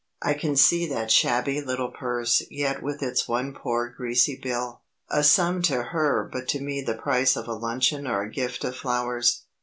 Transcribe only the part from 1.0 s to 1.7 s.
shabby